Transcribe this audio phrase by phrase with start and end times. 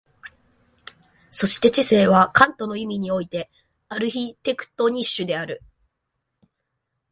[1.29, 3.51] そして知性はカントの意味において
[3.87, 5.61] アルヒテクトニッシュである。